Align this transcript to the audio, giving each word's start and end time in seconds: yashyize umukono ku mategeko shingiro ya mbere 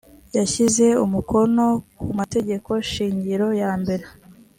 yashyize 0.37 0.85
umukono 1.05 1.65
ku 2.03 2.07
mategeko 2.19 2.71
shingiro 2.91 3.47
ya 3.61 3.71
mbere 3.81 4.05